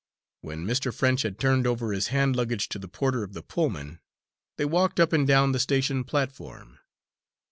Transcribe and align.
When 0.41 0.65
Mr. 0.65 0.91
French 0.91 1.21
had 1.21 1.37
turned 1.39 1.67
over 1.67 1.93
his 1.93 2.07
hand 2.07 2.35
luggage 2.35 2.69
to 2.69 2.79
the 2.79 2.87
porter 2.87 3.21
of 3.21 3.33
the 3.33 3.43
Pullman, 3.43 3.99
they 4.57 4.65
walked 4.65 4.99
up 4.99 5.13
and 5.13 5.27
down 5.27 5.51
the 5.51 5.59
station 5.59 6.03
platform. 6.05 6.79